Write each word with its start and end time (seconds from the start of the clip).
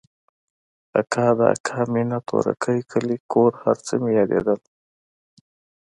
اکا 0.99 1.27
د 1.37 1.39
اکا 1.55 1.79
مينه 1.93 2.19
تورکى 2.27 2.77
کلى 2.91 3.17
کور 3.31 3.51
هرڅه 3.63 3.93
مې 4.01 4.11
رايادېدل. 4.15 4.59